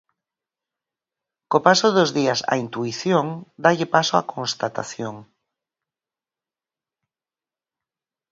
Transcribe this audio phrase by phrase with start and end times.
[1.49, 3.25] Co paso dos días a intuición,
[3.63, 5.15] dálle paso á constatación.